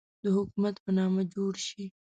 [0.23, 1.85] د حکومت په نامه جوړ شي.